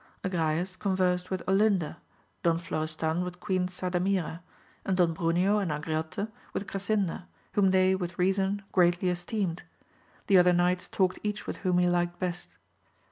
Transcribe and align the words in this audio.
Agrayes 0.23 0.79
con 0.79 0.95
versed 0.95 1.29
with 1.29 1.43
Olinda, 1.47 1.97
Don 2.41 2.57
Florestan 2.57 3.23
with 3.23 3.39
Queen 3.39 3.67
Sarda 3.67 3.97
AMADIS 3.97 4.15
OF 4.17 4.23
GAUL, 4.23 4.23
99 4.23 4.23
mira, 4.25 4.43
and 4.83 4.97
Don 4.97 5.13
Briineo 5.15 5.61
and 5.61 5.69
Angriote 5.71 6.27
with 6.53 6.65
Grasinda 6.65 7.25
whom 7.53 7.69
they 7.69 7.93
with 7.93 8.17
reiEison 8.17 8.61
greatly 8.71 9.09
esteemed; 9.09 9.61
the 10.25 10.39
other 10.39 10.53
knights 10.53 10.87
talked 10.89 11.19
each 11.21 11.45
with 11.45 11.57
whom 11.57 11.77
he 11.77 11.85
liked 11.87 12.17
best. 12.17 12.57